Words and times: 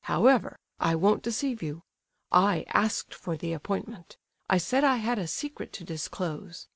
However, 0.05 0.57
I 0.79 0.95
won't 0.95 1.21
deceive 1.21 1.61
you; 1.61 1.83
I 2.31 2.65
asked 2.69 3.13
for 3.13 3.37
the 3.37 3.53
appointment. 3.53 4.17
I 4.49 4.57
said 4.57 4.83
I 4.83 4.95
had 4.95 5.19
a 5.19 5.27
secret 5.27 5.71
to 5.73 5.83
disclose. 5.83 6.65